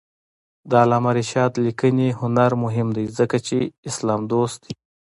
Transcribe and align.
د 0.69 0.71
علامه 0.83 1.11
رشاد 1.19 1.51
لیکنی 1.65 2.07
هنر 2.19 2.51
مهم 2.63 2.87
دی 2.97 3.05
ځکه 3.17 3.37
چې 3.47 3.57
اسلام 3.89 4.21
دوست 4.31 4.57
دی. 4.65 4.73